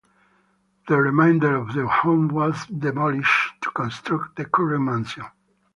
[0.87, 5.25] The remainder of the home was demolished to construct the current mansion.